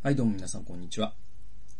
[0.00, 1.12] はい、どうも皆さん、こんにちは。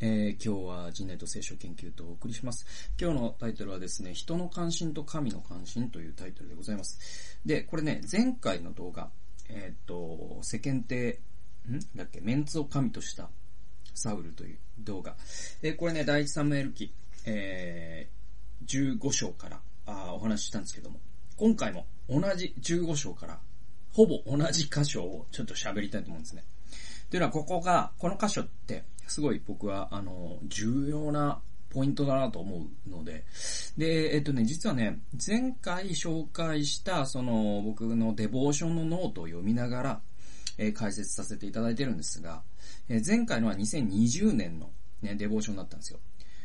[0.01, 2.67] えー、今日は人類と聖書研究とお送りします。
[3.01, 7.39] 今日のタイトルはですね、人の関心と神の関心というタイトルでございます。
[7.47, 9.09] で、これね、前回の動画、
[9.49, 11.21] えっ、と、世間体、
[11.71, 11.79] ん？
[11.95, 13.31] だっけ、メンツを神とした
[13.95, 15.15] サウルという動画。
[15.63, 16.93] えー、これね、第一サムエル記、
[17.25, 20.99] えー、15章からあお話ししたんですけども、
[21.37, 23.39] 今回も同じ15章から、
[23.93, 26.43] ほぼ同じ箇所をちょっと喋りたいと思うんですね。
[27.11, 31.41] というのは、ここが、この箇所って、すごい僕は、あの、重要な
[31.71, 33.25] ポイントだなと思うので。
[33.77, 40.01] で、えっとね、実はね、前回紹介した、その、僕のデボーションのノートを読みながら、
[40.59, 42.43] えー、解説させていただいてるんですが、
[42.89, 44.71] えー、前回のは2020年の
[45.03, 46.01] ね、デボーションだったんですよ。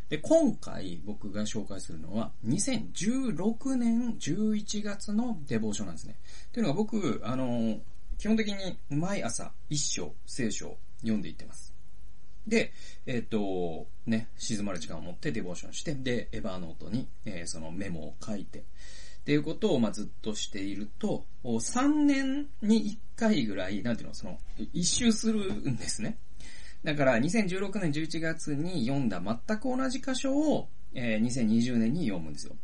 [0.09, 6.16] で、今回僕が紹介するのは、2016年11月のデボーションなんですね。
[6.52, 7.80] というのが僕、あの、
[8.17, 11.73] 基本的に毎朝一章、聖書を読んでいってます。
[12.48, 12.73] で、
[13.05, 18.63] えっ、ー、と、ね、静まる時間を持ってデボーションして、で、エヴァーノートに、えー、そのメモを書いて、っ
[19.26, 24.37] ていうことを、まずっとしていると、3年に1回ぐらい、なんていうの、その、
[24.74, 26.18] 一周するんですね。
[26.84, 32.55] だから、2016年11月に読んだ全く同じ箇所を、えー、2020年に読むんですよ。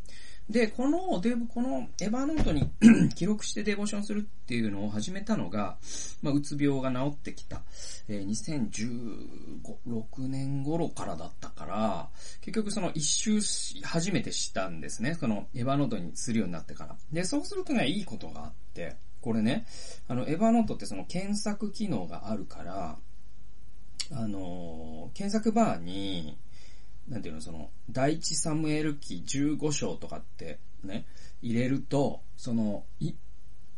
[0.50, 2.72] で、このデブ、このエヴァノートに
[3.14, 5.78] 記録してデボーションするっていうのを始めたのが、
[6.24, 7.62] まあ、うつ病が治ってきた、
[8.08, 12.10] えー、2016年頃からだったから、
[12.42, 15.16] 結局その一周し初めてしたんですね。
[15.20, 16.96] そのエヴァノートにするようになってから。
[17.14, 19.68] で、そうするとね、いいことがあって、これね、
[20.08, 22.98] あの、エヴァノートってその検索機能があるから、
[24.12, 26.36] あのー、検索バーに、
[27.10, 31.06] なんていうの、その、第一サムエル記15章とかってね、
[31.42, 33.14] 入れると、その、い、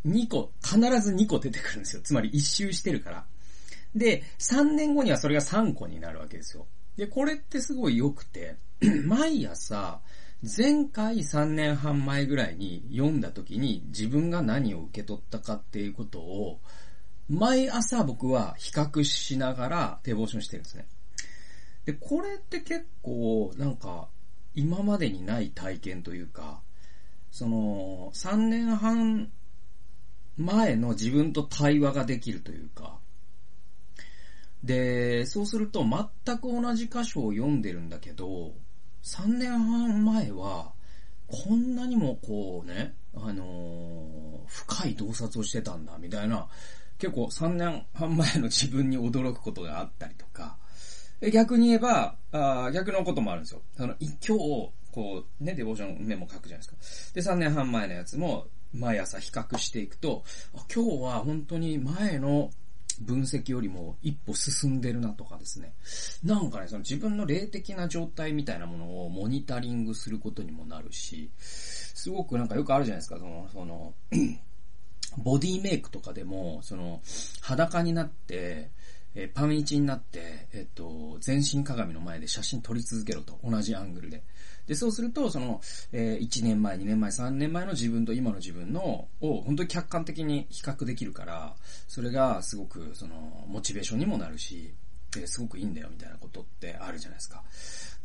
[0.06, 2.02] 2個、必ず2個出てくるんですよ。
[2.04, 3.26] つまり一周してるから。
[3.96, 6.68] で、3年後にはそれが3個になるわけですよ。
[6.98, 8.58] で、これってすごい良くて、
[9.06, 10.02] 毎朝、
[10.44, 16.60] 前回3年半前ぐらいに読んだ時に自分が何を受け取ったかっていうことを、
[17.30, 20.88] 毎朝僕は比較しながらデボーションしてるんですね。
[21.86, 24.08] で、これって結構、なんか、
[24.53, 26.61] 今までにない体験というか、
[27.31, 29.31] その、3年半
[30.37, 32.99] 前の自分と対話ができるというか、
[34.64, 38.53] で、そうすると全く同じ箇所を読んでるんだけど、
[39.03, 40.73] 3年半前は、
[41.27, 46.48] こんなにもこうね、あのー、深い洞察をしてたんだ、みたいな、
[46.99, 50.58] 結構3年半前の自分に驚くことがあったりとか、
[51.30, 53.61] 逆に言えば、あ逆のこともあるんですよ。
[53.77, 57.14] あの、今日、こう、ね、デボーションメモ書くじゃないですか。
[57.14, 60.23] で、3年半前のやつも、毎朝比較していくと、
[60.73, 62.49] 今日は本当に前の
[63.02, 65.73] 分析よりも一歩進んでるなとかですね。
[66.23, 73.93] なんかね、その自分の霊的な状態みたいなものをモニタリングすることにもなるし、すごくなんかよくあるじゃないですか、その、その、
[75.17, 77.02] ボディメイクとかでも、その、
[77.42, 78.70] 裸になって、
[79.16, 83.39] えー、パン1になって、えっと、全身鏡の前で写真撮り続けろと。
[83.44, 84.23] 同じアングルで。
[84.67, 85.61] で、そうすると、その、
[85.92, 91.55] えー、1年前、2年前、3年前の自分と今の自分の、を本当に客観的に比較できるから、
[91.88, 94.73] それがすごく、その、モチベーションにもなるし、
[95.17, 97.44] えー、すごくいいんだよみたいなことってあるじゃないですか。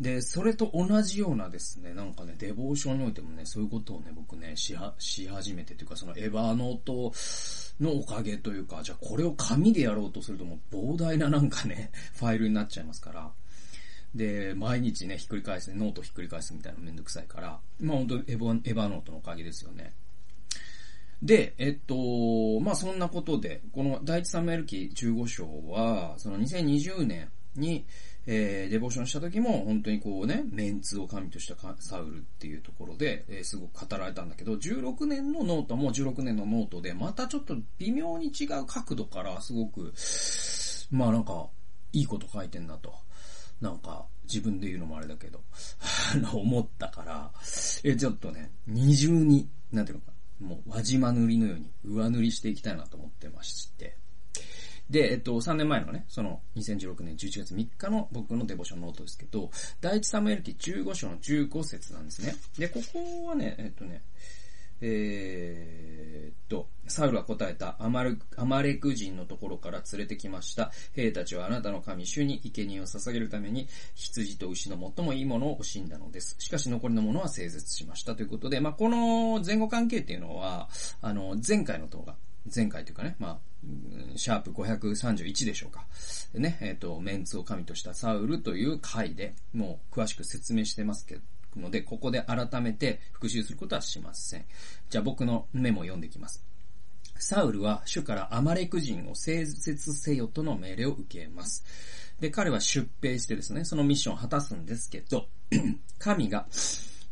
[0.00, 7.12] で、それと同じようなですね、なんかね、デボーションにおいてもね、そういうことをね、僕ね、しは、し始めてというか、そのエヴァーノート
[7.80, 13.32] のおかげというか、じゃあこれを紙でやろうとするともう膨大ななんかね、 ファイルになっちゃいますから、
[14.14, 19.94] で、毎日ね、ひっくり返す、ノートひっくり返すみたいなのめんどくさいから、まあ本当エヴァ、エヴァノートのおかげですよね。
[21.22, 27.86] で、えっと、まあそんなことで、この第一サムエル記15章は、その2020年に、
[28.28, 39.92] えー、デボーションした時も、本当にこうね、メンツを神としたサウルっていうところで、えー、すごく語られたんだけど、16年のノートも16年のノートで、またちょっと微妙に違う角度からすごく、
[40.90, 41.48] まあなんか、
[41.92, 42.92] いいこと書いてんなと。
[43.60, 45.40] なんか、自分で言うのもあれだけど、
[46.34, 47.30] 思ったから、
[47.84, 53.96] え、ちょっとね、二重に、なんていうのか、もう輪島塗りのように上塗りしていきたいなと思ってまして、
[54.90, 59.50] で、えっと、3年前のね、その2016年11月3日の僕のデボーションノートですけど、
[59.80, 62.36] 第一サムエル記15章の15節なんですね。
[62.56, 64.02] で、ここはね、えっとね、
[64.80, 70.70] えー、っと、サウルは答えた、アマル、アマレク人のところから連れてきました。
[70.94, 76.36] 兵たちはあなたの神主に生贄を捧げるために、羊と牛の最もいいものを惜しんだのです。
[76.38, 78.14] しかし残りのものは整絶しました。
[78.14, 80.68] ということで、まあ、この前後関係っていうのは、
[81.02, 82.14] あの、前回の動画、
[82.54, 83.38] 前回というかね、まあ、
[84.16, 85.84] シャープ531でしょうか。
[86.34, 91.22] ね、えっ、ー、と、メンツを神としたサウルという回でもう詳しく説明してますけど
[91.58, 94.44] ので、ここで改めて復習することはしません。
[94.88, 96.44] じゃあ僕のメモを読んでいきます。
[97.18, 101.64] サウルは主からアマレク人を整絶せよとの命令を受けます。
[102.20, 105.28] で、彼は出兵してですね、そのミッションを果たすんですけど、
[105.98, 106.46] 神が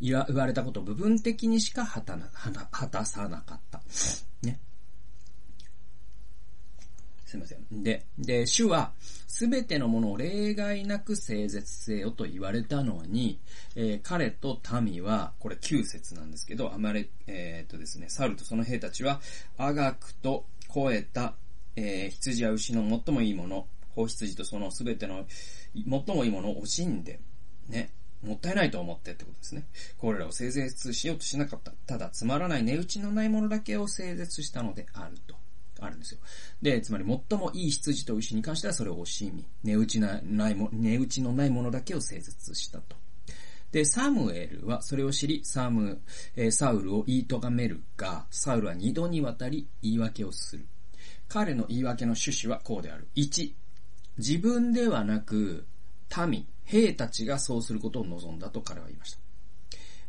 [0.00, 3.82] 言われたことを部分的にしか果たさなかった。
[4.42, 4.58] ね。
[7.34, 7.82] すいません。
[7.82, 8.92] で、で、主は、
[9.26, 13.40] すべてのものを例外なく整絶せよと言われたのに、
[13.74, 19.20] えー、彼と民は、これ9節なんですけど、あまり、えー、っとですね、サルとその兵たちは、
[19.58, 21.34] あがくと超えた、
[21.74, 23.66] えー、羊や牛の最もいいもの、
[23.96, 25.24] 子羊とそのすべての
[25.74, 27.18] 最もいいものを惜しんで、
[27.68, 27.90] ね、
[28.22, 29.64] もったいないと思ってってことですね。
[29.98, 31.72] これらを整絶しようとしなかった。
[31.86, 35.34] ただ、つまらない値打ちのないものだけを整絶したのであると。
[35.80, 36.18] あるんですよ。
[36.62, 42.96] で、つまり最もいい羊と牛に関してはそれを惜しみ、値打ちなないも、値打ちのないものだけを整絶したと。
[43.72, 46.00] で、サムエルはそれを知り、サム、
[46.36, 50.64] え、サウルを言い咎めるが、サウルは二度にわたり言い訳をする。
[51.28, 53.08] 彼の言い訳の趣旨はこうである。
[53.16, 53.52] 1、
[54.18, 55.66] 自分ではなく、
[56.28, 59.18] 民、兵たちがそうすることを望んだと彼は言いました。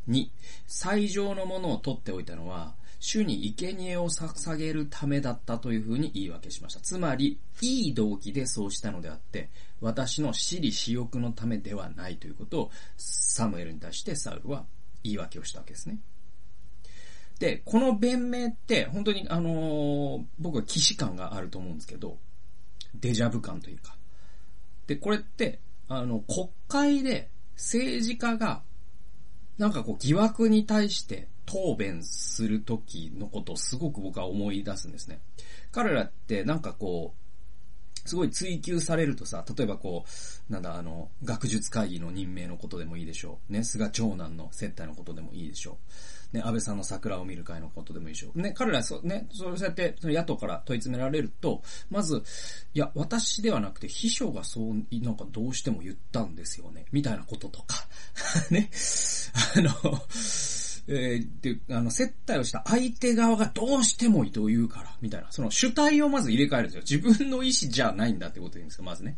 [0.10, 0.30] 2、
[0.68, 6.80] 最上のものを取っておいたのは、主に生贄を捧げるためだったというふうに言い訳しました。
[6.80, 9.50] つまり、いい動機でそうしたのであって、
[9.82, 14.66] 私の私利私欲のためではないということを、サムエルに対してサウルは
[15.04, 16.00] 言い訳をしたわけですね。
[17.40, 22.18] で、この弁明って、本当にあのー、僕は既視感があると思うんですけど、
[22.96, 23.96] デジャブ感というか。
[24.88, 28.62] で、これって、あの、国会で政治家が、
[29.58, 35.20] なんかこう疑惑に対して答弁するときのことをすごく僕は思い出すんですね。
[35.72, 37.26] 彼らってなんかこう、
[38.06, 40.06] すごい追求されるとさ、例えばこ
[40.50, 43.54] う、なんだ、あの、学術会議の任命のことでもいいでしょう。
[43.54, 45.80] ね、菅長男の接待のことでもいいでしょ
[46.34, 46.38] う。
[46.38, 48.40] ね、安倍さんの桜を見る会のことでもいいでしょう。
[48.40, 52.22] ね、彼らそう、ね、そうやって、野党から問い詰められると、まず、
[52.76, 56.86] いや、私ではなくて秘書がそう、なんかどうしても言ったんですよね。
[56.92, 57.88] みたいなこととか。
[58.52, 58.70] ね。
[59.56, 59.72] あの、
[60.88, 65.32] えー、で、あの、接待をした相手側がどうしてもいいと言うから、みたいな。
[65.32, 67.00] その主体をまず入れ替えるんですよ。
[67.04, 69.18] 自分の意思じゃないんだってことでいいんですよ、まずね。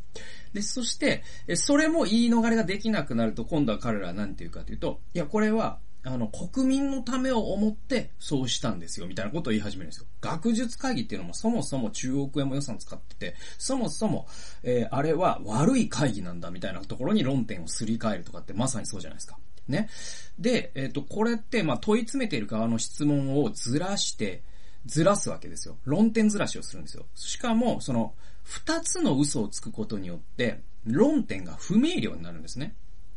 [0.53, 10.05] で、そして、えそれも言い逃れができなくなると、今度は彼らは何て言うかというと、いや、これは、あの、国民のためを思ってそうしたんですよ、みたいなことを言い始めるんですよ。
[10.21, 14.25] 学術会議っていうのもそもそも中億円も予算使ってて、そもそも、
[14.63, 19.37] えー、あれは悪い会議なんだ、みたいなところに論点をすり替えるとかってまさにそうじゃないですか。
[19.69, 19.89] ね。
[20.39, 24.43] で、えっ、ー、と、これって、まあ、問い詰めている側の質問をずらして、
[24.85, 25.77] ずらすわけですよ。
[25.85, 27.05] 論点ずらしをするんですよ。
[27.15, 32.75] しかも、その、二つの嘘をつくことによって、論点が不明瞭になるんですね。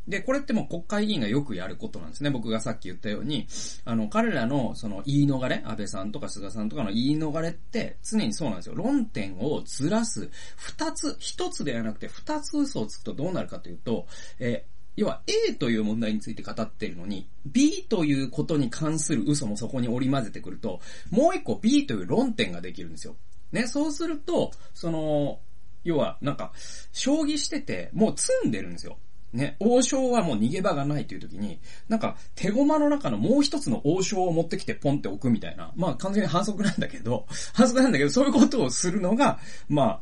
[0.08, 2.30] で、これってもう国会議員がよくやることなんですね。
[2.30, 3.46] 僕がさっき言ったように、
[3.84, 8.74] あの、彼らのその言い逃れ、安倍さんとか菅さんとかの言い逃れって常にそうなんですよ。
[8.74, 10.28] 論点をずらす。
[10.56, 14.06] 二つ、一つではなくて二つ嘘をつくとどうなるかというと、
[14.40, 23.16] えー要は A という問題について語ってるのに、B ということに関する嘘もそこに織り交ぜてくると、もう一個 B という論点ができるんですよ。
[23.52, 25.40] ね、そうすると、その、
[25.84, 26.52] 要は、なんか、
[26.92, 28.98] 将棋してて、もう積んでるんですよ。
[29.32, 35.72] ね、王将はもう逃げ場がないという時に、なんか、手駒の中のもう一つの王将を持ってきてポンって置くみたいな。
[35.76, 40.00] まあ完全に反則なんだけど、 反則なんだけど、そういうことをするのが、まあ、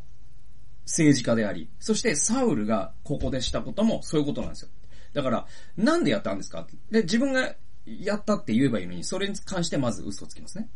[0.86, 4.70] 政治家であり、そしてサウルがここでしたこともそういうことなんですよ。
[5.18, 5.46] だから、
[5.76, 6.66] なんでやったんですか？
[6.90, 10.68] で、自分がやったって言えばいいのに、それに関してまず嘘つきますね。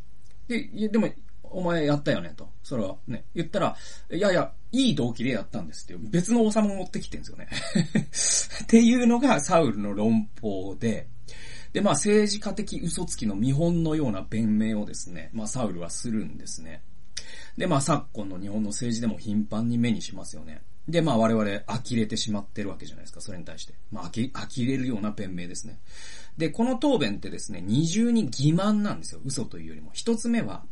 [0.48, 1.08] で、でも、
[1.44, 2.48] お前やったよねと。
[2.62, 3.76] それはね、言ったら、
[4.10, 7.48] いやいや、いい動機でやったんですっていう別の王様を持ってきてるんですよね。
[8.64, 11.06] っていうのがサウルの論法で、
[11.72, 16.82] で、まあ政治家的嘘つきの見本のような弁明をですね、まあサウルはするんですね。
[17.56, 20.62] で、まあ昨今の日本の政治でも頻繁に目にしますよね。
[20.88, 23.74] で、まあ我々呆れてしまってるわけじゃないですか、それに対して。
[23.90, 24.30] まあ呆
[24.66, 25.78] れるような弁明ですね。
[26.36, 29.20] で、この答弁ってですね、二重に欺瞞なんですよ。
[29.24, 29.90] 嘘というよりも。
[29.92, 30.64] 一つ目は、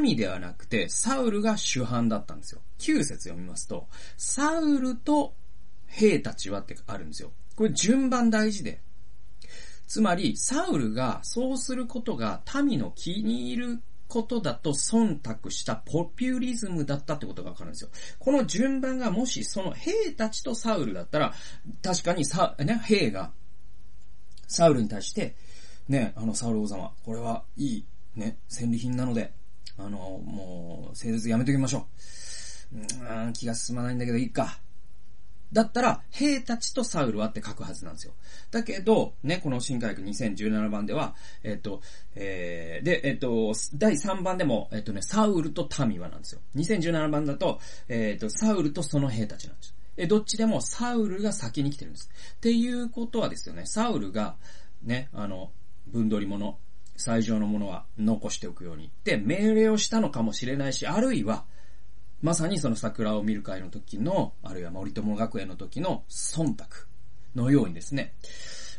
[0.00, 2.60] 民ではなくて、サウルが主犯だったんですよ。
[2.78, 5.34] 9節読みますと、サウルと
[5.86, 7.32] 兵たちはってあるんですよ。
[7.56, 8.80] これ順番大事で。
[9.86, 17.90] つまり、サウルがそうすることが民の気に入ることだと忖度したポピュリズムだったってことがわかるんですよ。
[18.18, 21.32] この順番がもしその兵たちとサウルだったら、
[21.82, 23.32] 確かにさ、ね、兵が、
[24.46, 25.34] サウルに対して、
[25.88, 29.32] ね、あの、サウル王様、これはいい、ね、戦利品なので、
[29.78, 31.86] あの、もう、聖絶やめときましょ
[32.70, 32.76] う。
[32.76, 34.60] うん、気が進まないんだけどいいか。
[35.52, 38.14] だったら、兵たちとサウルはって書くはずなんですよ。
[38.50, 41.82] だけど、ね、この新科学2017番では、えっ、と、
[42.14, 46.40] えー、で、えっ、と、第3番でも、えっ、とね、サウルと民はなんですよ。
[46.56, 49.74] 2017番だと、えっ、と、サウルとその兵たちなんですよ。
[49.98, 52.10] え、どっちでもサウルが先に来てるんです。
[52.36, 54.36] っていうことはですよね、サウルが、
[54.82, 55.50] ね、あの、
[55.88, 56.58] 分取り物、
[56.96, 61.44] 最上のものは残しておくようにって命令をしたのかもしれないし、あるいは、
[62.22, 66.64] まさにその桜を見る会の時の、あるいは森友学園の時の忖度
[67.34, 68.14] のようにですね、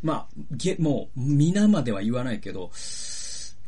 [0.02, 2.72] まあ、げ、もう、皆までは言わないけど、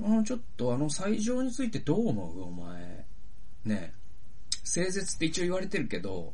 [0.03, 2.41] あの、ちょっとあの最上についてどう思う？
[2.43, 3.05] お前。
[3.65, 3.93] ね
[4.63, 6.33] 聖絶って一応言われてるけど、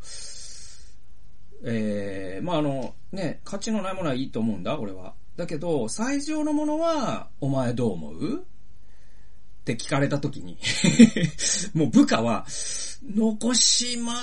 [1.64, 5.14] ええー、まああの、ね、価値のないものはいいと思うんだ、俺は。
[5.36, 8.46] だけど、最上のものは、お前どう思う？
[9.62, 10.58] って聞かれたときに
[11.74, 12.46] もう部下は、
[13.16, 14.14] 残しま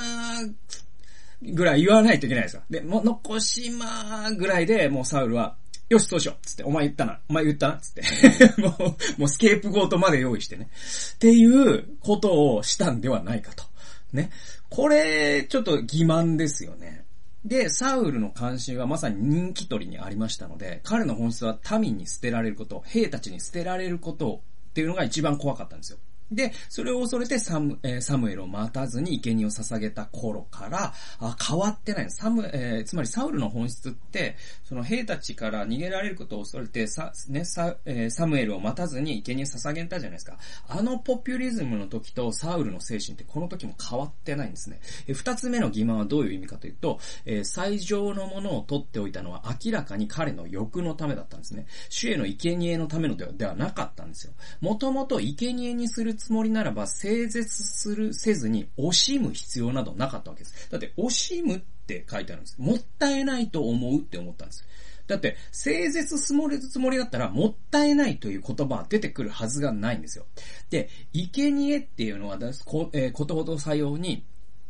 [1.43, 2.63] ぐらい言わないといけないですよ。
[2.69, 5.57] で、もう残しまぐらいで、もうサウルは、
[5.89, 7.21] よし、そうしようつって、お前言ったな。
[7.29, 8.03] お前言ったなつって。
[8.61, 10.69] もう、もうスケープゴートまで用意してね。
[11.15, 13.65] っていうことをしたんではないかと。
[14.13, 14.31] ね。
[14.69, 17.05] これ、ちょっと欺瞞ですよね。
[17.45, 24.43] で、サウルの関心はまさに人気取りにありましたので、彼の本質は民に捨てられること、兵たちに捨てられることを
[24.79, 25.99] っていうのが一番怖かったんですよ。
[26.31, 32.11] で、それを恐れてサム、えー、サムエルを待たずに生贄を捧げた頃から、あ変わってない。
[32.11, 40.39] サム、えー、つまりサウルの本質って、その兵たちから逃げられることを恐れて、さ、ね、サ、えー、サムエルを待たずに生贄を捧げたじゃないですか。
[40.69, 44.81] あのポピュリズムの時とサウルの精神ってこの時も変わってないんですね。
[45.07, 51.67] えー、二つ目の疑問はどういう意味かというと、えー、最上のものを取っておいたのは明らかに彼の欲のためだったんですね。
[51.89, 54.33] 主への生贄のためのではではなかったんですよ。
[54.61, 60.71] もともと生贄にするつもりならば、整絶する、せずに惜しむ必要などなかったわけです。
[60.71, 62.57] だって惜しむって書いてあるんです。
[62.59, 64.67] もったいないと思うって思ったんです。
[65.07, 70.27] だって、整絶すもれるつもりだったら、もったいないという言葉は出てくるはずがないんですよ。
[70.69, 74.25] で、生贄っていうのは、こえー、ことほどさように、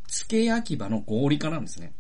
[0.07, 1.93] 付け焼き場の合理化なんですね。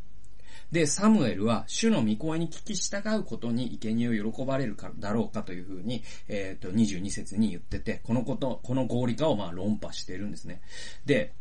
[0.70, 10.60] で、サムエルは主の御声に聞き従うことに生贄を喜ばれるかだろうかというふうに、えっ、ー、と、22節に言ってて、このこと、この合理化をまあ論破しているんですね。
[11.06, 11.32] で、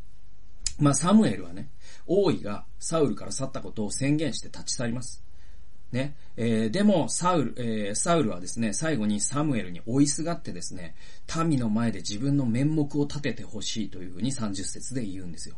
[0.80, 1.70] まあサムエルはね、
[2.06, 5.24] 王位がサウルから去ったことを宣言して立ち去ります。
[5.92, 6.16] ね。
[6.36, 10.96] えー、でも、サウル、えー、サウルはですね、最後にサムエルに追いすがってですね、
[11.46, 15.56] 民の前で自分の面目を立ててほしいというふうに30節で言うんですよ。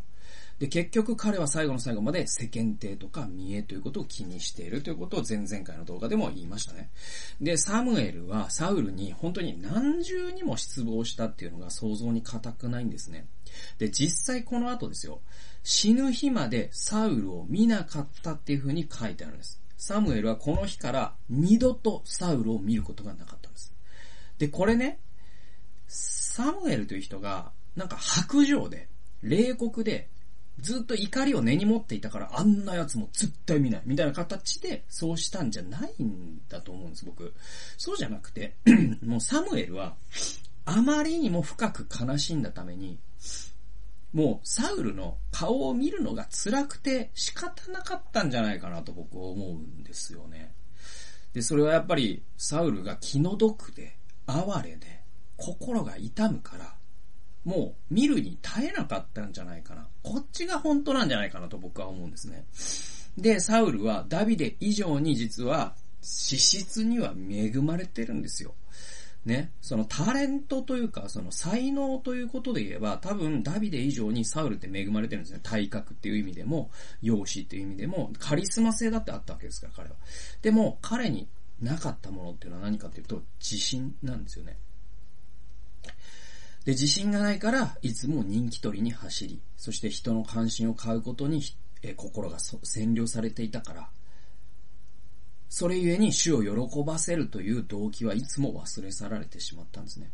[0.59, 6.89] で、結局彼は最後の最後まで世間体とか見栄ということを気にしているということを前々回の動画でも言いましたね。
[7.39, 13.25] で、サムエルはサウルに本当に何重にも失望したっていうのが想像に難くないんですね。
[13.77, 15.21] で、実際この後ですよ、
[15.63, 19.61] 死ぬ日までサウルを見なかったっていう風に書いてあるんです。
[19.77, 23.73] サムエルはこの日から二度とサウルを見ることがなかったんです。
[24.37, 24.99] で、これね、
[25.87, 28.89] サムエルという人が、なんか白状で、
[29.21, 30.09] 冷酷で、
[30.61, 33.81] ずっと怒りを根に持っていたから、あんな奴も絶対見ない。
[33.85, 37.33] みたいな形で、そうしたんじゃないんだと思うんです、僕。
[37.77, 38.55] そうじゃなくて、
[39.05, 39.95] もうサムエルは、
[40.65, 42.99] あまりにも深く悲しんだために、
[44.13, 50.53] もうサウルの顔を見るのが辛くて仕方なかったんじゃないかなと僕は思うんですよね。
[51.33, 55.01] で、それはやっぱりサウルが気の毒で、哀れで、
[55.37, 56.75] 心が痛むから、
[57.45, 59.87] もう見るに耐えなかったんじゃないかな。
[60.09, 62.43] こっちが本当なんじゃないかなと僕は思うんですね。
[63.15, 68.55] で、サウルはダビデ以上に実は資質には恵まれてるんですよ。
[69.25, 75.41] ね、そのタレントというか、その才能ということで言えば、多分ダビデ以上にサウルって恵まれてるんですね。
[75.43, 76.71] 体格っていう意味でも、
[77.03, 79.95] 容姿っていう意味でも、カリスマ性だってあったわけですから、彼は。
[80.41, 81.27] でも、彼に
[81.61, 84.57] なかったものっていうのは何かっていうと、自信なんですよね。
[86.69, 91.41] で、自信がないから、いつも人気取りに走り、そして人の関心を買うことに、
[91.81, 93.89] え心が占領されていたから、
[95.49, 100.11] それゆえに主を喜ばせるという動機はいつも忘れ去られてしまったんですね。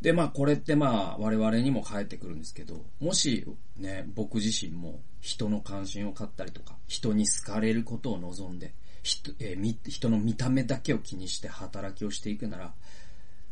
[0.00, 3.44] で、まあこれってまあ我々にも返ってくるんですけど、もし
[3.78, 12.74] ね、僕自身も人の関心を買ったりとか、人に好かれることを望んで、人,、えー、人の見た目だけを気にして働きをしていくなら、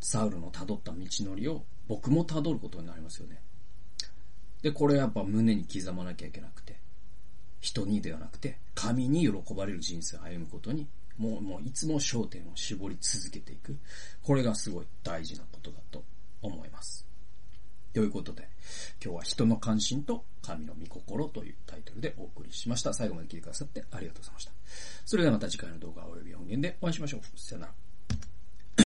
[0.00, 3.40] サウルの辿った道のりを僕も辿ることになりますよね。
[4.62, 6.76] で、これやっぱ胸に刻まなきゃいけなくて、
[7.60, 10.86] 人にではなくて、神に喜ばれる人生を歩むことに、
[11.16, 13.76] もう、もういつも焦点を絞り続けていく。
[14.22, 16.04] これがすごい大事なことだと
[16.42, 17.04] 思います。
[17.92, 18.48] ということで、
[19.02, 22.94] 今日は人の関心と神の御心というタイトルでお送りしました。
[22.94, 24.52] 最後まで聞いてくださってありがとうございました。
[25.04, 27.20] それではまた次回の動画及び音源でお会いしましょう。
[27.36, 27.87] さよなら。